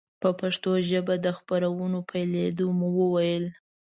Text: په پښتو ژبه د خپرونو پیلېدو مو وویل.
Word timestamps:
په 0.21 0.29
پښتو 0.39 0.71
ژبه 0.89 1.15
د 1.25 1.27
خپرونو 1.37 1.99
پیلېدو 2.09 2.67
مو 2.79 2.89
وویل. 2.99 3.45